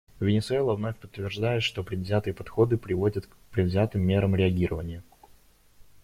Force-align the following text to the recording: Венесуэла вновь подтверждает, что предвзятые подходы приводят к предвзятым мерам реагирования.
Венесуэла 0.19 0.73
вновь 0.73 0.97
подтверждает, 0.97 1.61
что 1.61 1.83
предвзятые 1.83 2.33
подходы 2.33 2.75
приводят 2.75 3.27
к 3.27 3.35
предвзятым 3.51 4.01
мерам 4.01 4.35
реагирования. 4.35 5.03